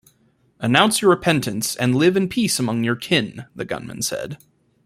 Announce 0.59 0.99
your 1.03 1.11
repentance 1.11 1.75
and 1.75 1.95
live 1.95 2.17
in 2.17 2.27
peace 2.27 2.57
among 2.57 2.83
your 2.83 2.95
kin, 2.95 3.45
the 3.55 3.65
gunman 3.65 4.01
said. 4.01 4.39